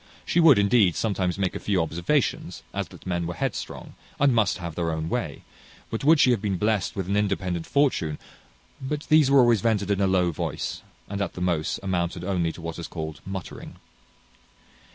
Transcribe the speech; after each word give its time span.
She 0.25 0.39
would, 0.39 0.57
indeed, 0.57 0.95
sometimes 0.95 1.37
make 1.37 1.53
a 1.55 1.59
few 1.59 1.79
observations, 1.79 2.63
as 2.73 2.87
that 2.87 3.05
men 3.05 3.27
were 3.27 3.35
headstrong, 3.35 3.93
and 4.19 4.33
must 4.33 4.57
have 4.57 4.73
their 4.73 4.89
own 4.91 5.09
way, 5.09 5.31
and 5.33 5.41
would 5.91 6.03
wish 6.03 6.21
she 6.21 6.31
had 6.31 6.41
been 6.41 6.57
blest 6.57 6.95
with 6.95 7.07
an 7.07 7.15
independent 7.15 7.67
fortune; 7.67 8.17
but 8.81 9.01
these 9.09 9.29
were 9.29 9.41
always 9.41 9.61
vented 9.61 9.91
in 9.91 10.01
a 10.01 10.07
low 10.07 10.31
voice, 10.31 10.81
and 11.07 11.21
at 11.21 11.33
the 11.33 11.39
most 11.41 11.79
amounted 11.83 12.23
only 12.23 12.51
to 12.51 12.61
what 12.63 12.79
is 12.79 12.87
called 12.87 13.21
muttering. 13.27 13.75